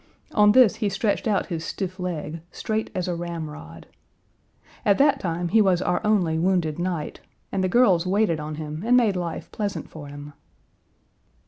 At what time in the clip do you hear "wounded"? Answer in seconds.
6.39-6.79